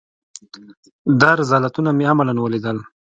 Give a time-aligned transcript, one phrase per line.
[1.21, 2.77] دا رذالتونه مې عملاً وليدل.